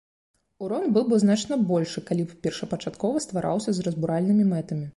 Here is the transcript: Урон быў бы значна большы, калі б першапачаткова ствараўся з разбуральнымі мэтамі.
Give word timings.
Урон 0.67 0.85
быў 0.95 1.03
бы 1.11 1.19
значна 1.23 1.57
большы, 1.71 2.03
калі 2.09 2.25
б 2.31 2.37
першапачаткова 2.47 3.23
ствараўся 3.29 3.71
з 3.77 3.87
разбуральнымі 3.89 4.43
мэтамі. 4.55 4.85